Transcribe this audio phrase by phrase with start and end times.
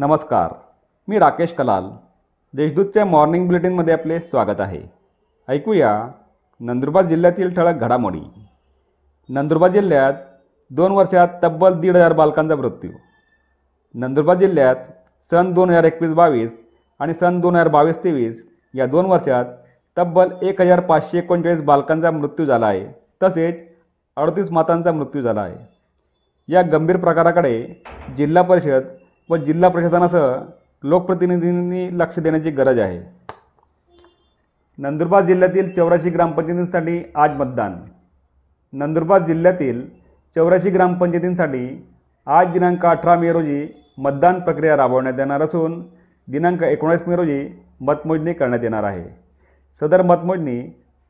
[0.00, 0.52] नमस्कार
[1.08, 1.84] मी राकेश कलाल.
[2.54, 4.80] देशदूतच्या मॉर्निंग बुलेटिनमध्ये आपले स्वागत आहे.
[5.48, 6.08] ऐकूया
[6.60, 8.20] नंदुरबार जिल्ह्यातील ठळक घडामोडी.
[9.28, 10.12] नंदुरबार जिल्ह्यात
[10.70, 12.90] दोन वर्षात तब्बल दीड हजार बालकांचा मृत्यू.
[13.94, 14.76] नंदुरबार जिल्ह्यात
[15.30, 16.60] सन दोन हजार एकवीस बावीस
[16.98, 18.42] आणि सन दोन हजार बावीस तेवीस
[18.74, 19.44] या दोन वर्षात
[19.98, 22.86] तब्बल एक हजार पाचशे एकोणचाळीस बालकांचा मृत्यू झाला आहे.
[23.22, 23.58] तसेच
[24.16, 25.56] अडतीस मातांचा मृत्यू झाला आहे.
[26.48, 27.82] या गंभीर प्रकाराकडे
[28.16, 28.82] जिल्हा परिषद
[29.30, 30.32] व जिल्हा प्रशासनासह
[30.82, 32.98] लोकप्रतिनिधींनी लक्ष देण्याची गरज आहे.
[34.78, 37.74] नंदुरबार जिल्ह्यातील चौऱ्याऐंशी ग्रामपंचायतींसाठी आज मतदान.
[38.72, 39.84] नंदुरबार जिल्ह्यातील
[40.36, 41.66] चौऱ्याऐंशी ग्रामपंचायतींसाठी
[42.26, 43.66] आज दिनांक अठरा मे रोजी
[43.98, 45.80] मतदान प्रक्रिया राबवण्यात येणार असून
[46.28, 47.40] दिनांक एकोणीस मे रोजी
[47.80, 49.04] मतमोजणी करण्यात येणार आहे.
[49.80, 50.60] सदर मतमोजणी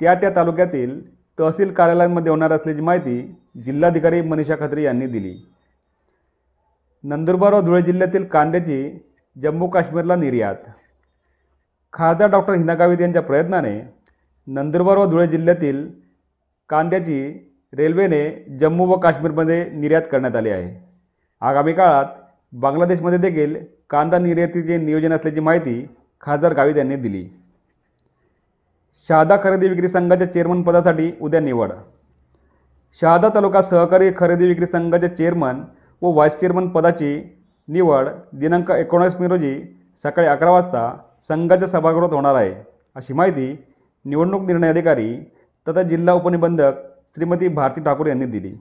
[0.00, 1.00] त्या त्या तालुक्यातील
[1.40, 3.20] तहसील कार्यालयांमध्ये होणार असल्याची माहिती
[3.64, 5.34] जिल्हाधिकारी मनीषा खत्री यांनी दिली.
[7.04, 8.98] नंदुरबार व धुळे जिल्ह्यातील कांद्याची
[9.36, 10.54] जम्मू काश्मीरला निर्यात
[11.92, 13.80] खासदार डॉक्टर हिना गावित यांच्या प्रयत्नाने
[14.46, 15.88] नंदुरबार व धुळे जिल्ह्यातील
[16.68, 17.20] कांद्याची
[17.72, 18.28] रेल्वेने
[18.60, 20.74] जम्मू व काश्मीरमध्ये निर्यात करण्यात आली आहे.
[21.40, 22.04] आगामी काळात
[22.52, 23.56] बांगलादेशमध्ये देखील
[23.90, 25.86] कांदा निर्यातीचे नियोजन असल्याची माहिती
[26.20, 27.26] खासदार गावित यांनी दिली.
[29.08, 31.72] शहादा खरेदी विक्री संघाच्या चेअरमन पदासाठी उद्या निवड.
[33.00, 35.60] शहादा तालुका सहकारी खरेदी विक्री संघाचे चेअरमन
[36.02, 39.54] व व्हाईस चेअरमन पदाची निवड दिनांक एकोणीस मे रोजी
[40.02, 40.90] सकाळी अकरा वाजता
[41.28, 42.54] संघाच्या सभागृहात होणार आहे.
[42.94, 43.64] अशी माहिती
[44.04, 45.18] निवडणूक निर्णय अधिकारी
[45.68, 46.72] तथा जिल्हा उपनिबंधक
[47.14, 48.54] श्रीमती भारती ठाकूर यांनी दिली.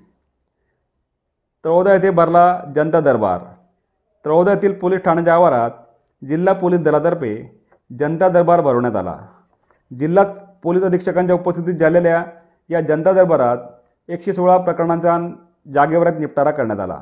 [1.66, 3.40] तळोदा येथे भरला जनता दरबार.
[4.26, 5.72] तळोदा येथील पोलीस ठाण्याच्या आवारात
[6.28, 7.62] जिल्हा पोलीस दलातर्फे
[8.00, 9.18] जनता दरबार भरवण्यात आला.
[10.00, 10.24] जिल्हा
[10.64, 12.24] पोलीस अधीक्षकांच्या उपस्थितीत झालेल्या
[12.70, 13.58] या जनता दरबारात
[14.10, 15.18] एकशे सोळा प्रकरणांचा
[15.74, 17.02] जागेवरच निपटारा करण्यात आला.